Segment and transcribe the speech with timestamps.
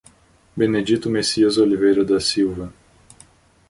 [0.57, 2.73] Benedito Messias Oliveira da Silva